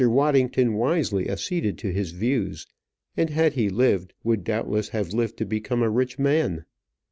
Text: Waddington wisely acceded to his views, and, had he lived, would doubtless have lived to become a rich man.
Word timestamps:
Waddington 0.03 0.73
wisely 0.73 1.29
acceded 1.29 1.77
to 1.77 1.91
his 1.91 2.09
views, 2.09 2.65
and, 3.15 3.29
had 3.29 3.53
he 3.53 3.69
lived, 3.69 4.13
would 4.23 4.43
doubtless 4.43 4.89
have 4.89 5.13
lived 5.13 5.37
to 5.37 5.45
become 5.45 5.83
a 5.83 5.91
rich 5.91 6.17
man. 6.17 6.65